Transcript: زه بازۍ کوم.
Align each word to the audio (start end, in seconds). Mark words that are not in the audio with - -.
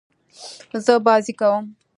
زه 0.85 0.93
بازۍ 1.05 1.33
کوم. 1.39 1.63